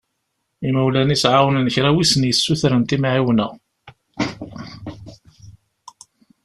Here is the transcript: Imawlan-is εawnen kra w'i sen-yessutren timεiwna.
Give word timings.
Imawlan-is 0.67 1.23
εawnen 1.33 1.67
kra 1.73 1.89
w'i 1.95 2.05
sen-yessutren 2.05 2.83
timεiwna. 2.89 3.47